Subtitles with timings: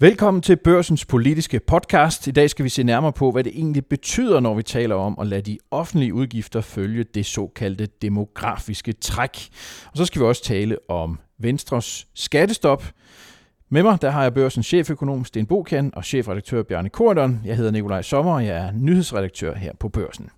[0.00, 2.26] Velkommen til Børsens politiske podcast.
[2.26, 5.18] I dag skal vi se nærmere på, hvad det egentlig betyder, når vi taler om
[5.20, 9.48] at lade de offentlige udgifter følge det såkaldte demografiske træk.
[9.90, 12.84] Og så skal vi også tale om Venstres skattestop.
[13.68, 17.40] Med mig der har jeg Børsens cheføkonom Sten Bokan og chefredaktør Bjarne Korydon.
[17.44, 20.30] Jeg hedder Nikolaj Sommer, og jeg er nyhedsredaktør her på Børsen.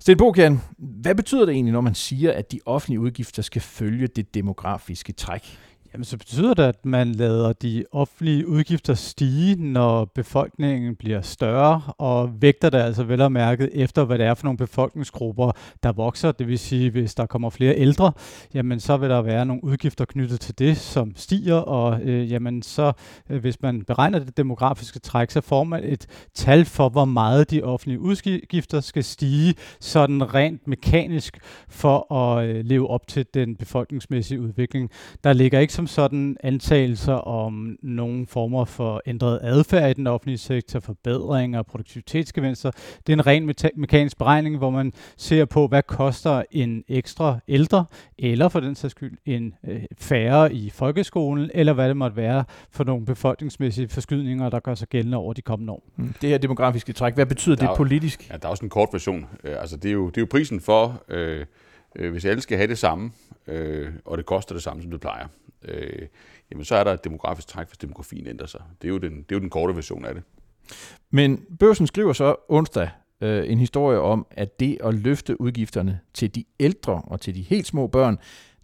[0.00, 4.06] Sten Bokan, hvad betyder det egentlig, når man siger, at de offentlige udgifter skal følge
[4.06, 5.58] det demografiske træk?
[5.92, 11.82] Jamen, så betyder det, at man lader de offentlige udgifter stige, når befolkningen bliver større,
[11.98, 15.92] og vægter det altså vel og mærket efter, hvad det er for nogle befolkningsgrupper, der
[15.92, 16.32] vokser.
[16.32, 18.12] Det vil sige, hvis der kommer flere ældre,
[18.54, 22.62] jamen så vil der være nogle udgifter knyttet til det, som stiger, og øh, jamen
[22.62, 22.92] så,
[23.30, 27.50] øh, hvis man beregner det demografiske træk, så får man et tal for, hvor meget
[27.50, 33.56] de offentlige udgifter skal stige, sådan rent mekanisk, for at øh, leve op til den
[33.56, 34.90] befolkningsmæssige udvikling.
[35.24, 40.38] Der ligger ikke som sådan antagelser om nogle former for ændret adfærd i den offentlige
[40.38, 42.70] sektor, forbedringer og produktivitetsgevinster.
[43.06, 47.84] Det er en ren mekanisk beregning, hvor man ser på, hvad koster en ekstra ældre,
[48.18, 52.44] eller for den sags skyld en øh, færre i folkeskolen, eller hvad det måtte være
[52.70, 55.82] for nogle befolkningsmæssige forskydninger, der gør sig gældende over de kommende år.
[55.96, 56.14] Mm.
[56.20, 58.30] Det her demografiske træk, hvad betyder der det politisk?
[58.30, 59.26] Ja, der er også en kort version.
[59.44, 61.46] Øh, altså, det, er jo, det er jo prisen for, øh,
[61.96, 63.10] øh, hvis alle skal have det samme,
[63.46, 65.26] øh, og det koster det samme, som det plejer
[65.64, 66.08] øh,
[66.50, 68.62] jamen så er der et demografisk træk, hvis demografien ændrer sig.
[68.82, 70.22] Det er jo den, det er jo den korte version af det.
[71.10, 76.34] Men børsen skriver så onsdag øh, en historie om, at det at løfte udgifterne til
[76.34, 78.18] de ældre og til de helt små børn,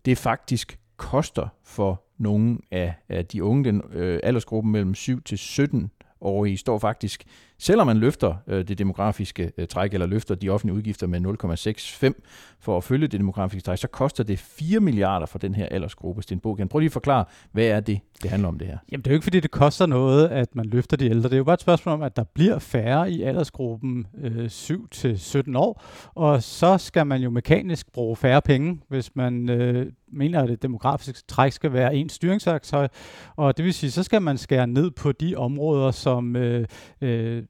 [0.04, 5.38] det faktisk koster for nogle af, af de unge, den øh, aldersgruppen mellem 7 til
[5.38, 7.24] 17 år i, står faktisk
[7.58, 12.22] Selvom man løfter øh, det demografiske øh, træk, eller løfter de offentlige udgifter med 0,65
[12.60, 16.22] for at følge det demografiske træk, så koster det 4 milliarder for den her aldersgruppe.
[16.22, 18.78] Sten Bogen, prøv lige at forklare, hvad er det, det handler om det her?
[18.92, 21.28] Jamen det er jo ikke, fordi det koster noget, at man løfter de ældre.
[21.28, 25.58] Det er jo bare et spørgsmål om, at der bliver færre i aldersgruppen øh, 7-17
[25.58, 25.82] år,
[26.14, 30.62] og så skal man jo mekanisk bruge færre penge, hvis man øh, mener, at det
[30.62, 32.88] demografiske træk skal være en styringsværktøj.
[33.36, 36.66] Og det vil sige, så skal man skære ned på de områder, som øh,
[37.00, 37.42] øh,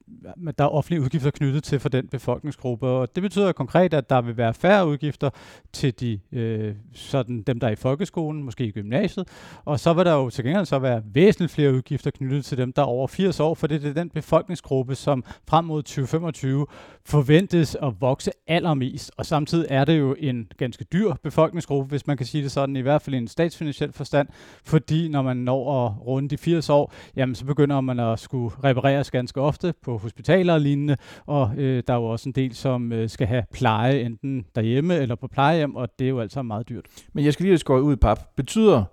[0.59, 2.87] der er offentlige udgifter knyttet til for den befolkningsgruppe.
[2.87, 5.31] Og det betyder konkret, at der vil være færre udgifter
[5.73, 9.29] til de, øh, sådan dem, der er i folkeskolen, måske i gymnasiet.
[9.65, 12.73] Og så vil der jo til gengæld så være væsentligt flere udgifter knyttet til dem,
[12.73, 16.67] der er over 80 år, for det er den befolkningsgruppe, som frem mod 2025
[17.05, 19.12] forventes at vokse allermest.
[19.17, 22.77] Og samtidig er det jo en ganske dyr befolkningsgruppe, hvis man kan sige det sådan,
[22.77, 24.29] i hvert fald i en statsfinansiel forstand,
[24.65, 28.55] fordi når man når at runde de 80 år, jamen så begynder man at skulle
[28.65, 32.55] repareres ganske ofte på hospitaler og lignende, og øh, der er jo også en del,
[32.55, 36.43] som øh, skal have pleje enten derhjemme eller på plejehjem, og det er jo altså
[36.43, 36.85] meget dyrt.
[37.13, 38.19] Men jeg skal lige skåre ud i pap.
[38.37, 38.85] Betyder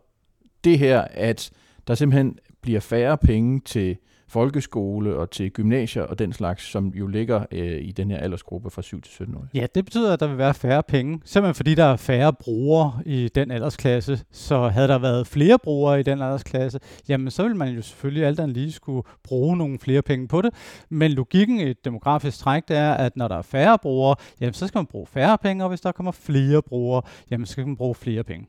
[0.64, 1.52] det her, at
[1.88, 3.98] der simpelthen bliver færre penge til
[4.33, 8.69] folkeskole og til gymnasier og den slags, som jo ligger øh, i den her aldersgruppe
[8.69, 9.47] fra 7 til 17 år.
[9.53, 11.19] Ja, det betyder, at der vil være færre penge.
[11.25, 14.19] Simpelthen fordi der er færre brugere i den aldersklasse.
[14.31, 16.79] Så havde der været flere brugere i den aldersklasse,
[17.09, 20.41] jamen så vil man jo selvfølgelig alt andet lige skulle bruge nogle flere penge på
[20.41, 20.53] det.
[20.89, 24.53] Men logikken i et demografisk træk, det er, at når der er færre brugere, jamen
[24.53, 27.01] så skal man bruge færre penge, og hvis der kommer flere brugere,
[27.31, 28.47] jamen så skal man bruge flere penge.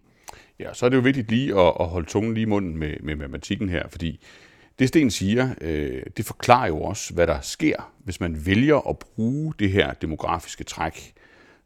[0.60, 2.94] Ja, så er det jo vigtigt lige at, at holde tungen lige i munden med,
[3.02, 4.20] med matematikken her, fordi
[4.78, 8.98] det Sten siger, øh, det forklarer jo også, hvad der sker, hvis man vælger at
[8.98, 11.14] bruge det her demografiske træk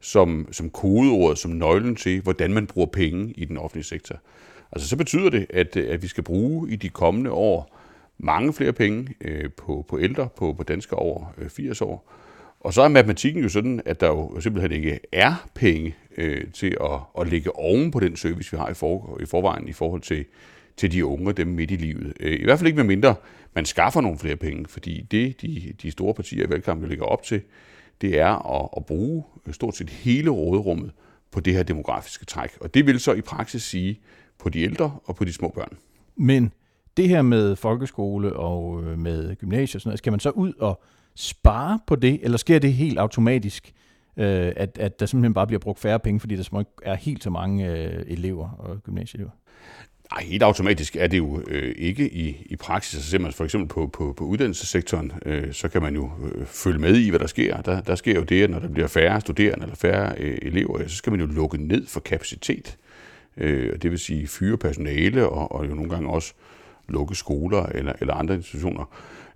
[0.00, 4.16] som, som kodeord, som nøglen til, hvordan man bruger penge i den offentlige sektor.
[4.72, 7.78] Altså så betyder det, at, at vi skal bruge i de kommende år
[8.18, 12.12] mange flere penge øh, på, på ældre, på, på danskere over øh, 80 år.
[12.60, 16.76] Og så er matematikken jo sådan, at der jo simpelthen ikke er penge øh, til
[16.80, 20.00] at, at lægge oven på den service, vi har i, for, i forvejen i forhold
[20.00, 20.24] til,
[20.78, 22.12] til de unge, dem midt i livet.
[22.21, 23.15] Øh, I hvert fald ikke med mindre
[23.55, 27.22] man skaffer nogle flere penge, fordi det, de, de store partier i valgkampen ligger op
[27.22, 27.43] til,
[28.00, 30.93] det er at, at bruge øh, stort set hele råderummet
[31.31, 32.50] på det her demografiske træk.
[32.61, 34.00] Og det vil så i praksis sige
[34.39, 35.77] på de ældre og på de små børn.
[36.16, 36.53] Men
[36.97, 40.83] det her med folkeskole og øh, med gymnasiet, sådan noget, skal man så ud og
[41.15, 43.72] spare på det, eller sker det helt automatisk,
[44.16, 47.31] øh, at, at der simpelthen bare bliver brugt færre penge, fordi der er helt så
[47.31, 47.65] mange
[48.07, 49.31] elever og gymnasieelever?
[50.13, 53.05] Nej, helt automatisk er det jo øh, ikke i, i praksis.
[53.05, 56.47] Så ser man for eksempel på, på, på uddannelsessektoren, øh, så kan man jo øh,
[56.47, 57.60] følge med i, hvad der sker.
[57.60, 60.89] Der, der sker jo det, at når der bliver færre studerende eller færre øh, elever,
[60.89, 62.77] så skal man jo lukke ned for kapacitet.
[63.37, 66.33] Øh, det vil sige fyre personale og, og jo nogle gange også
[66.89, 68.84] lukke skoler eller, eller andre institutioner.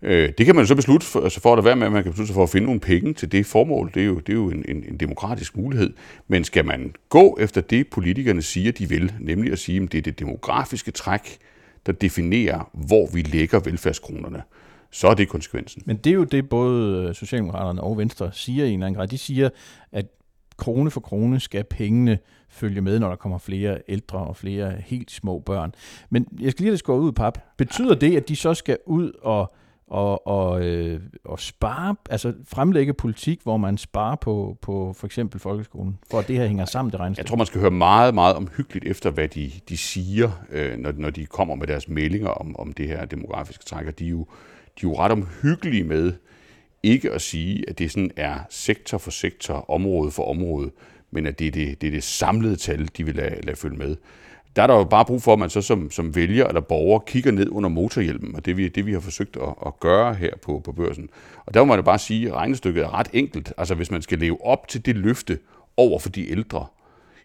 [0.03, 2.13] Øh, det kan man så beslutte, for, altså for at være med, at man kan
[2.13, 3.91] beslutte sig for at finde nogle penge til det formål.
[3.95, 5.93] Det er jo, det er jo en, en, en demokratisk mulighed.
[6.29, 9.99] Men skal man gå efter det, politikerne siger, de vil, nemlig at sige, at det
[9.99, 11.39] er det demografiske træk,
[11.87, 14.43] der definerer, hvor vi lægger velfærdskronerne,
[14.91, 15.83] så er det konsekvensen.
[15.87, 19.09] Men det er jo det, både Socialdemokraterne og Venstre siger i en eller anden grad.
[19.09, 19.49] De siger,
[19.93, 20.07] at
[20.57, 22.19] krone for krone skal pengene
[22.49, 25.75] følge med, når der kommer flere ældre og flere helt små børn.
[26.11, 27.39] Men jeg skal lige have det skåret ud, pap.
[27.59, 29.55] Betyder det, at de så skal ud og
[29.93, 35.41] og, og, øh, og spare, altså fremlægge politik, hvor man sparer på, på for eksempel
[35.41, 37.25] folkeskolen, for at det her hænger sammen, det regnestykke?
[37.25, 40.93] Jeg tror, man skal høre meget, meget omhyggeligt efter, hvad de, de siger, øh, når,
[40.97, 44.11] når de kommer med deres meldinger om, om det her demografiske træk, og de er
[44.11, 44.27] jo,
[44.81, 46.13] de er jo ret omhyggelige med
[46.83, 50.71] ikke at sige, at det sådan er sektor for sektor, område for område,
[51.11, 53.77] men at det er det, det, er det samlede tal, de vil lade, lade følge
[53.77, 53.97] med
[54.57, 56.99] der er der jo bare brug for, at man så som, som vælger eller borger
[56.99, 60.31] kigger ned under motorhjelmen, og det vi, det vi har forsøgt at, at gøre her
[60.43, 61.09] på, på børsen.
[61.47, 63.53] Og der må man jo bare sige, at regnestykket er ret enkelt.
[63.59, 65.39] Altså hvis man skal leve op til det løfte
[65.77, 66.67] over for de ældre,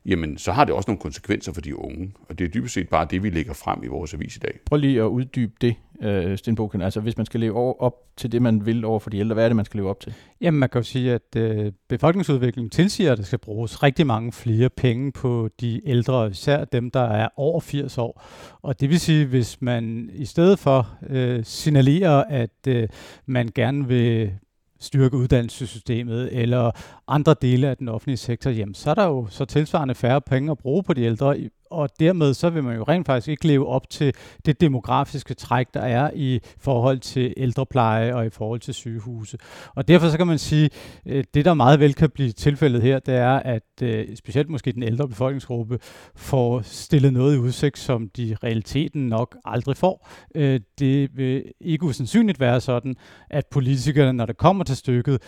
[0.07, 2.13] jamen så har det også nogle konsekvenser for de unge.
[2.29, 4.59] Og det er dybest set bare det, vi lægger frem i vores avis i dag.
[4.65, 6.81] Prøv lige at uddybe det, øh, Stenbogen.
[6.81, 9.33] Altså hvis man skal leve over, op til det, man vil over for de ældre,
[9.33, 10.13] hvad er det, man skal leve op til?
[10.41, 14.31] Jamen man kan jo sige, at øh, befolkningsudviklingen tilsiger, at der skal bruges rigtig mange
[14.31, 18.23] flere penge på de ældre, især dem, der er over 80 år.
[18.61, 22.89] Og det vil sige, hvis man i stedet for øh, signalerer, at øh,
[23.25, 24.31] man gerne vil
[24.79, 26.71] styrke uddannelsessystemet eller
[27.07, 30.51] andre dele af den offentlige sektor, jamen så er der jo så tilsvarende færre penge
[30.51, 33.67] at bruge på de ældre og dermed så vil man jo rent faktisk ikke leve
[33.67, 34.13] op til
[34.45, 39.37] det demografiske træk, der er i forhold til ældrepleje og i forhold til sygehuse.
[39.75, 40.69] Og derfor så kan man sige,
[41.05, 44.71] at det der meget vel kan blive tilfældet her, det er, at øh, specielt måske
[44.71, 45.79] den ældre befolkningsgruppe
[46.15, 50.09] får stillet noget i udsigt, som de realiteten nok aldrig får.
[50.35, 52.95] Øh, det vil ikke usandsynligt være sådan,
[53.29, 55.21] at politikerne, når det kommer til stykket,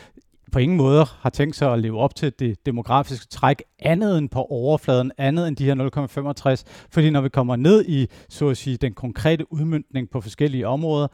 [0.51, 4.29] på ingen måde har tænkt sig at leve op til det demografiske træk andet end
[4.29, 6.87] på overfladen, andet end de her 0,65.
[6.91, 11.07] Fordi når vi kommer ned i, så at sige, den konkrete udmyndning på forskellige områder,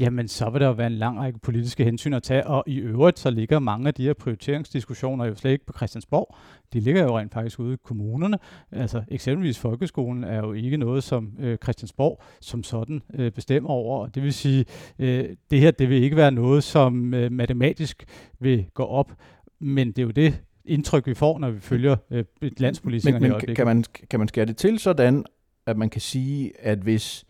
[0.00, 2.76] jamen så vil der jo være en lang række politiske hensyn at tage, og i
[2.76, 6.36] øvrigt så ligger mange af de her prioriteringsdiskussioner jo slet ikke på Christiansborg.
[6.72, 8.38] De ligger jo rent faktisk ude i kommunerne.
[8.72, 13.98] Altså eksempelvis folkeskolen er jo ikke noget, som øh, Christiansborg som sådan øh, bestemmer over.
[13.98, 14.64] Og det vil sige,
[14.98, 18.04] øh, det her det vil ikke være noget, som øh, matematisk
[18.40, 19.12] vil gå op,
[19.60, 23.54] men det er jo det, indtryk, vi får, når vi følger øh, landspolitikerne men, men
[23.56, 25.24] kan man, kan man skære det til sådan,
[25.66, 27.24] at man kan sige, at hvis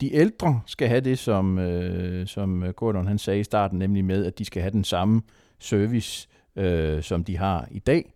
[0.00, 4.24] de ældre skal have det, som, øh, som Gordon han sagde i starten, nemlig med,
[4.24, 5.22] at de skal have den samme
[5.58, 8.14] service, øh, som de har i dag.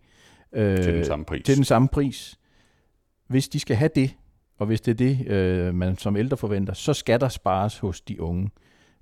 [0.53, 1.45] Øh, til den samme pris.
[1.45, 2.39] Til den samme pris.
[3.27, 4.15] Hvis de skal have det,
[4.57, 8.01] og hvis det er det, øh, man som ældre forventer, så skal der spares hos
[8.01, 8.49] de unge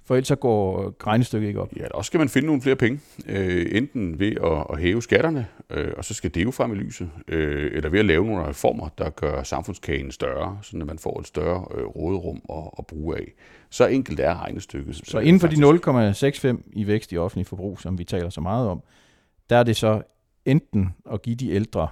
[0.09, 1.73] for ellers så går regnestykket ikke op.
[1.77, 5.47] Ja, også skal man finde nogle flere penge, øh, enten ved at, at hæve skatterne,
[5.69, 8.47] øh, og så skal det jo frem i lyset, øh, eller ved at lave nogle
[8.47, 13.17] reformer, der gør samfundskagen større, så man får et større øh, råderum at, at bruge
[13.17, 13.33] af.
[13.69, 15.01] Så enkelt er regnestykket.
[15.03, 18.67] Så inden for de 0,65 i vækst i offentlig forbrug, som vi taler så meget
[18.67, 18.83] om,
[19.49, 20.01] der er det så
[20.45, 21.87] enten at give de ældre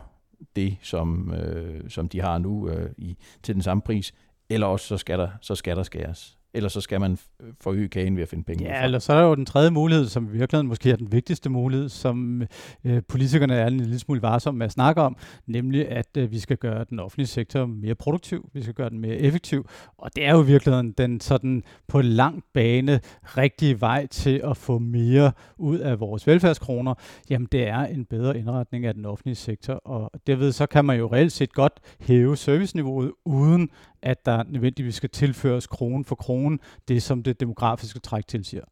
[0.55, 4.13] det, som, øh, som de har nu øh, i, til den samme pris,
[4.49, 7.17] eller også så skal der, så skal der skæres eller så skal man
[7.61, 8.63] forøge kagen ved at finde penge.
[8.63, 11.11] Ja, eller så er der jo den tredje mulighed, som i virkeligheden måske er den
[11.11, 12.43] vigtigste mulighed, som
[12.83, 15.17] øh, politikerne er en lille smule varsomme med at snakke om,
[15.47, 18.99] nemlig at øh, vi skal gøre den offentlige sektor mere produktiv, vi skal gøre den
[18.99, 19.65] mere effektiv,
[19.97, 24.57] og det er jo i virkeligheden den sådan på lang bane rigtige vej til at
[24.57, 26.93] få mere ud af vores velfærdskroner,
[27.29, 30.97] jamen det er en bedre indretning af den offentlige sektor, og derved så kan man
[30.97, 33.69] jo reelt set godt hæve serviceniveauet, uden
[34.01, 38.63] at der nødvendigvis skal tilføres krone for krone, det som det demografiske træk tilsiger.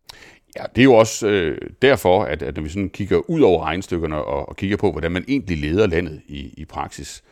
[0.55, 3.63] Ja, det er jo også øh, derfor, at, at når vi sådan kigger ud over
[3.63, 7.24] regnstykkerne og, og kigger på, hvordan man egentlig leder landet i, i praksis,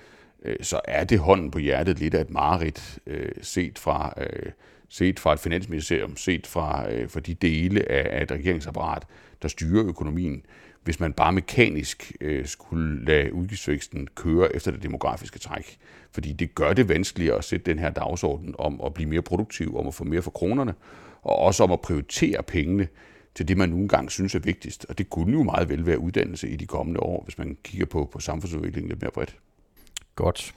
[0.43, 4.13] øh, så er det hånden på hjertet lidt af et mareridt øh, set fra...
[4.17, 4.51] Øh,
[4.89, 9.03] set fra et finansministerium, set fra, øh, fra de dele af, af et regeringsapparat,
[9.41, 10.45] der styrer økonomien,
[10.83, 15.77] hvis man bare mekanisk øh, skulle lade udgiftsvæksten køre efter det demografiske træk.
[16.13, 19.77] Fordi det gør det vanskeligere at sætte den her dagsorden om at blive mere produktiv,
[19.77, 20.73] om at få mere for kronerne,
[21.21, 22.87] og også om at prioritere pengene
[23.35, 24.85] til det, man nogle gange synes er vigtigst.
[24.89, 27.85] Og det kunne jo meget vel være uddannelse i de kommende år, hvis man kigger
[27.85, 29.35] på, på samfundsudviklingen lidt mere bredt.
[30.15, 30.55] Godt.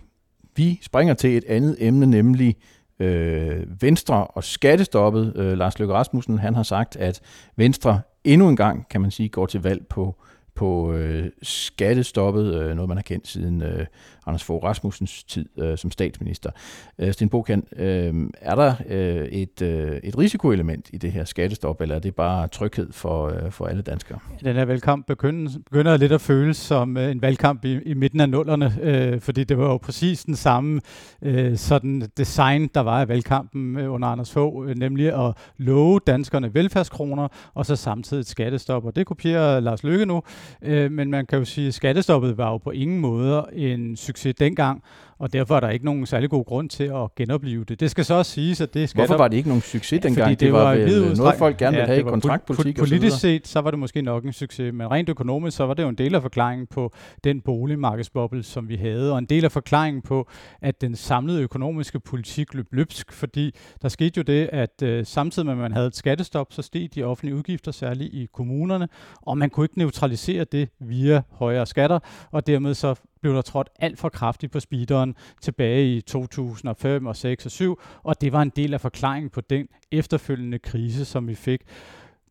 [0.57, 2.57] Vi springer til et andet emne, nemlig
[2.99, 5.33] øh, Venstre og skattestoppet.
[5.37, 7.21] Øh, Lars Løkke Rasmussen han har sagt, at
[7.57, 10.17] Venstre endnu en gang, kan man sige, går til valg på
[10.57, 13.87] på øh, skattestoppet, øh, noget man har kendt siden øh,
[14.27, 16.51] Anders Fogh Rasmussens tid øh, som statsminister.
[16.99, 21.81] Øh, Sten Bokan, øh, er der øh, et, øh, et risikoelement i det her skattestop,
[21.81, 24.19] eller er det bare tryghed for, øh, for alle danskere?
[24.45, 28.21] Den her valgkamp begynder, begynder lidt at føles som øh, en valgkamp i, i midten
[28.21, 30.81] af nullerne, øh, fordi det var jo præcis den samme
[31.23, 36.01] øh, sådan design, der var i valgkampen øh, under Anders Fogh, øh, nemlig at love
[36.07, 38.85] danskerne velfærdskroner, og så samtidig et skattestop.
[38.85, 40.23] Og det kopierer Lars Løkke nu,
[40.63, 44.16] øh, men man kan jo sige, at skattestoppet var jo på ingen måde en succes
[44.25, 44.83] dengang,
[45.19, 47.81] og derfor er der ikke nogen særlig god grund til at genopleve det.
[47.81, 50.25] Det skal så også siges, at det skal Hvorfor var det ikke nogen succes dengang?
[50.25, 53.21] Fordi det, det var, var vel noget, folk gerne ville ja, have i kontraktpolitik Politisk
[53.21, 55.89] set, så var det måske nok en succes, men rent økonomisk, så var det jo
[55.89, 56.93] en del af forklaringen på
[57.25, 60.29] den boligmarkedsboble, som vi havde, og en del af forklaringen på,
[60.63, 65.47] at den samlede økonomiske politik løb løbsk, fordi der skete jo det, at øh, samtidig
[65.47, 68.89] med, at man havde et skattestop, så steg de offentlige udgifter, særligt i kommunerne,
[69.23, 71.99] og man kunne ikke neutralisere det via højere skatter,
[72.31, 77.17] og dermed så blev der trådt alt for kraftigt på speederen tilbage i 2005 og
[77.17, 81.29] 6 og 7, og det var en del af forklaringen på den efterfølgende krise, som
[81.29, 81.61] vi fik.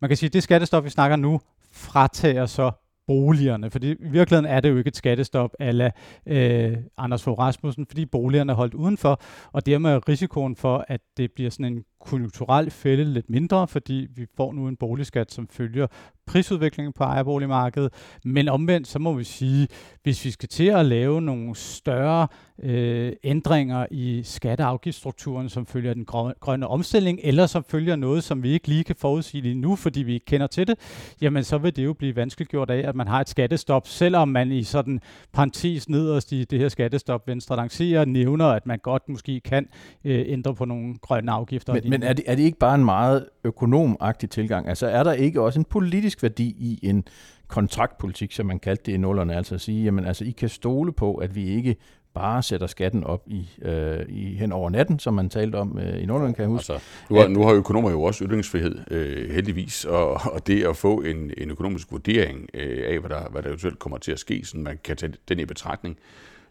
[0.00, 1.40] Man kan sige, at det skattestop, vi snakker nu,
[1.72, 2.70] fratager så
[3.06, 5.90] boligerne, fordi i virkeligheden er det jo ikke et skattestop ala
[6.26, 9.20] øh, Anders Fogh Rasmussen, fordi boligerne er holdt udenfor,
[9.52, 14.06] og dermed er risikoen for, at det bliver sådan en konjunkturel fælde lidt mindre, fordi
[14.14, 15.86] vi får nu en boligskat, som følger
[16.26, 17.92] prisudviklingen på ejerboligmarkedet.
[18.24, 19.68] Men omvendt, så må vi sige,
[20.02, 22.28] hvis vi skal til at lave nogle større
[22.62, 26.04] øh, ændringer i skatte- og afgiftsstrukturen, som følger den
[26.40, 30.02] grønne omstilling, eller som følger noget, som vi ikke lige kan forudsige lige nu, fordi
[30.02, 30.78] vi ikke kender til det,
[31.20, 34.28] jamen så vil det jo blive vanskeligt gjort af, at man har et skattestop, selvom
[34.28, 35.00] man i sådan
[35.32, 39.68] parentes nederst i det her skattestop, Venstre lancerer, nævner, at man godt måske kan
[40.04, 41.72] øh, ændre på nogle grønne afgifter.
[41.72, 44.68] Men, men er, det, er det ikke bare en meget økonomagtig tilgang?
[44.68, 47.04] Altså er der ikke også en politisk værdi i en
[47.48, 50.92] kontraktpolitik, som man kaldte det i nullerne, altså at sige, jamen altså I kan stole
[50.92, 51.76] på, at vi ikke
[52.14, 56.02] bare sætter skatten op i, øh, i hen over natten, som man talte om øh,
[56.02, 56.72] i Nordland, kan jeg huske.
[56.72, 60.76] Altså, nu, har, nu har økonomer jo også ytringsfrihed, øh, heldigvis, og, og det at
[60.76, 64.18] få en, en økonomisk vurdering øh, af, hvad der, hvad der eventuelt kommer til at
[64.18, 65.96] ske, så man kan tage den i betragtning,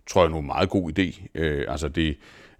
[0.07, 1.27] tror jeg er en meget god idé.
[1.36, 2.15] Øh, altså det, Øh,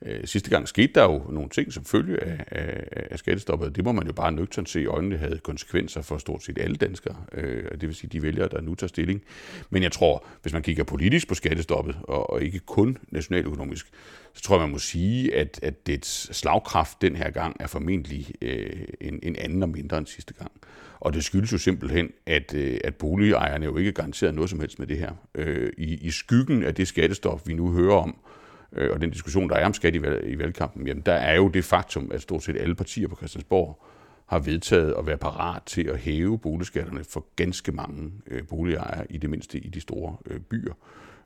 [0.05, 3.75] Øh, sidste gang skete der jo nogle ting som følge af, af, af skattestoppet.
[3.75, 6.75] Det må man jo bare nøgternt se i øjnene havde konsekvenser for stort set alle
[6.75, 7.15] danskere.
[7.33, 9.21] Øh, det vil sige de vælgere, der nu tager stilling.
[9.69, 13.88] Men jeg tror, hvis man kigger politisk på skattestoppet, og, og ikke kun nationaløkonomisk,
[14.33, 18.27] så tror jeg, man må sige, at, at dets slagkraft den her gang er formentlig
[18.41, 20.51] øh, en, en anden og mindre end sidste gang.
[21.00, 24.79] Og det skyldes jo simpelthen, at, øh, at boligejerne jo ikke garanteret noget som helst
[24.79, 25.12] med det her.
[25.35, 28.44] Øh, i, I skyggen af det skattestop, vi nu hører om, øh,
[28.75, 31.36] Øh, og den diskussion, der er om skat i, valg, i valgkampen, jamen der er
[31.36, 33.84] jo det faktum, at stort set alle partier på Christiansborg
[34.25, 39.17] har vedtaget at være parat til at hæve boligskatterne for ganske mange øh, boligejere, i
[39.17, 40.74] det mindste i de store øh, byer.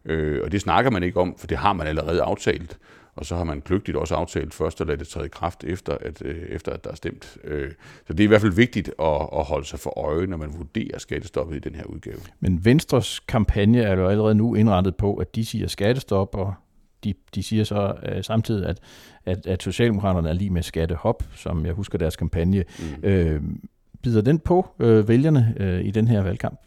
[0.06, 2.80] Øh, og det snakker man ikke om, for det har man allerede aftalt.
[3.16, 5.98] Og så har man kløgtigt også aftalt først at lade det træde i kraft, efter
[6.02, 7.38] at, øh, efter at der er stemt.
[7.44, 7.72] Øh,
[8.08, 10.54] så det er i hvert fald vigtigt at, at holde sig for øje, når man
[10.58, 12.18] vurderer skattestoppet i den her udgave.
[12.40, 16.54] Men Venstres kampagne er jo allerede nu indrettet på, at de siger skattestop, og
[17.04, 18.80] de, de siger så øh, samtidig, at,
[19.26, 22.64] at, at Socialdemokraterne er lige med skattehop, som jeg husker deres kampagne.
[22.80, 23.04] Mm.
[23.04, 23.42] Øh,
[24.04, 26.60] bider den på øh, vælgerne øh, i den her valgkamp?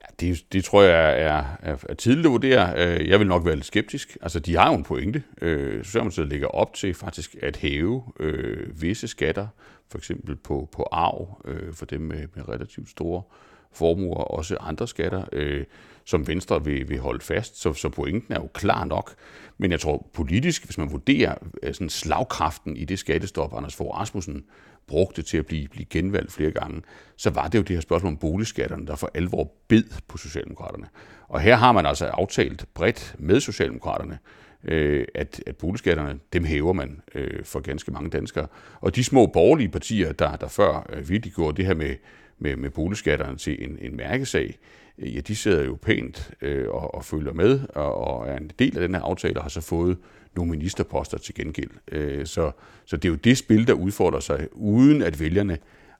[0.00, 2.72] Ja, det, det tror jeg er, er, er tidligt at vurdere.
[2.76, 4.16] Øh, jeg vil nok være lidt skeptisk.
[4.22, 5.22] Altså, de har jo en pointe.
[5.42, 9.46] Øh, Socialdemokratiet ligger op til faktisk at hæve øh, visse skatter,
[9.90, 13.22] for eksempel på, på arv øh, for dem med, med relativt store
[13.72, 15.24] formuer, og også andre skatter.
[15.32, 15.64] Øh,
[16.04, 17.60] som Venstre vil, vil holde fast.
[17.60, 19.14] Så, så pointen er jo klar nok.
[19.58, 23.98] Men jeg tror politisk, hvis man vurderer øh, sådan slagkraften i det skattestop, Anders Fogh
[23.98, 24.44] Rasmussen
[24.86, 26.82] brugte til at blive, blive genvalgt flere gange,
[27.16, 30.86] så var det jo det her spørgsmål om boligskatterne, der for alvor bed på Socialdemokraterne.
[31.28, 34.18] Og her har man altså aftalt bredt med Socialdemokraterne,
[34.64, 38.46] øh, at, at boligskatterne, dem hæver man øh, for ganske mange danskere.
[38.80, 41.96] Og de små borgerlige partier, der, der før øh, virkelig gjorde det her med,
[42.40, 44.58] med, med boligskatterne til en, en mærkesag,
[44.98, 48.50] øh, ja, de sidder jo pænt øh, og, og følger med, og, og er en
[48.58, 49.98] del af den her aftale, og har så fået
[50.36, 51.70] nogle ministerposter til gengæld.
[51.92, 52.52] Øh, så,
[52.84, 55.58] så det er jo det spil, der udfordrer sig, uden at vælgerne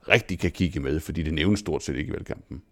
[0.08, 2.62] rigtig kan kigge med, fordi det nævnes stort set ikke i valgkampen.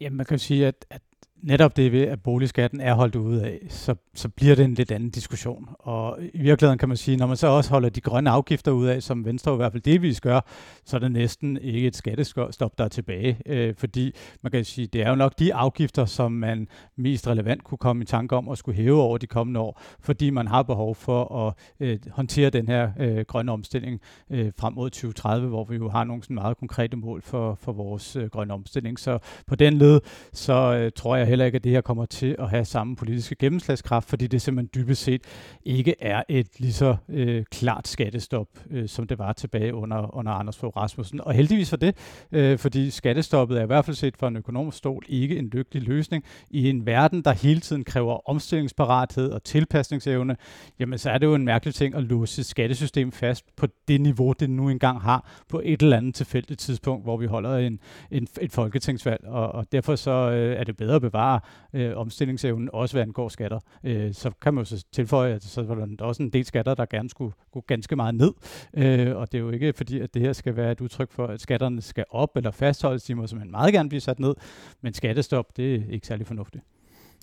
[0.00, 1.02] Ja, man kan sige, at, at
[1.42, 4.92] netop det ved, at boligskatten er holdt ude af, så, så bliver det en lidt
[4.92, 5.68] anden diskussion.
[5.78, 8.86] Og i virkeligheden kan man sige, når man så også holder de grønne afgifter ud
[8.86, 10.40] af, som Venstre i hvert fald delvis gør,
[10.84, 13.38] så er det næsten ikke et skattestop, der er tilbage.
[13.46, 17.64] Øh, fordi man kan sige, det er jo nok de afgifter, som man mest relevant
[17.64, 20.62] kunne komme i tanke om at skulle hæve over de kommende år, fordi man har
[20.62, 24.00] behov for at øh, håndtere den her øh, grønne omstilling
[24.30, 27.72] øh, frem mod 2030, hvor vi jo har nogle sådan meget konkrete mål for, for
[27.72, 28.98] vores øh, grønne omstilling.
[28.98, 30.00] Så på den led,
[30.32, 33.34] så øh, tror jeg heller ikke, at det her kommer til at have samme politiske
[33.34, 35.22] gennemslagskraft, fordi det simpelthen dybest set
[35.64, 40.32] ikke er et lige så øh, klart skattestop, øh, som det var tilbage under, under
[40.32, 41.20] Anders Fogh Rasmussen.
[41.20, 41.96] Og heldigvis for det,
[42.32, 45.82] øh, fordi skattestoppet er i hvert fald set fra en økonomisk stol ikke en lykkelig
[45.82, 46.24] løsning.
[46.50, 50.36] I en verden, der hele tiden kræver omstillingsparathed og tilpasningsevne,
[50.78, 54.00] jamen så er det jo en mærkelig ting at låse et skattesystem fast på det
[54.00, 57.80] niveau, det nu engang har på et eller andet tilfældigt tidspunkt, hvor vi holder en,
[58.10, 59.24] en, et folketingsvalg.
[59.24, 61.40] Og, og derfor så øh, er det bedre at bevare
[61.72, 63.58] øh, omstillingsevnen, også hvad angår skatter.
[63.84, 66.74] Øh, så kan man jo så tilføje, at så var der også en del skatter,
[66.74, 68.32] der gerne skulle gå ganske meget ned.
[68.74, 71.26] Øh, og det er jo ikke fordi, at det her skal være et udtryk for,
[71.26, 73.04] at skatterne skal op eller fastholdes.
[73.04, 74.34] De må simpelthen meget gerne blive sat ned.
[74.80, 76.64] Men skattestop, det er ikke særlig fornuftigt.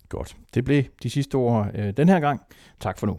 [0.08, 0.36] Godt.
[0.54, 2.40] Det blev de sidste ord øh, den her gang.
[2.80, 3.18] Tak for nu.